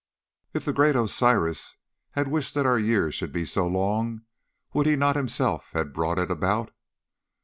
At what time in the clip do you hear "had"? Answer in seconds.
2.13-2.27